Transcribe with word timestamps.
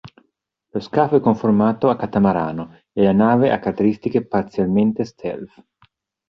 Lo 0.71 0.79
scafo 0.79 1.17
è 1.17 1.19
conformato 1.19 1.87
a 1.87 1.95
catamarano, 1.95 2.75
e 2.91 3.03
la 3.03 3.11
nave 3.11 3.51
ha 3.51 3.59
caratteristiche 3.59 4.25
parzialmente 4.25 5.03
stealth. 5.05 5.63